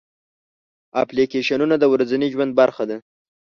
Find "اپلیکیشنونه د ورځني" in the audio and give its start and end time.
1.03-2.27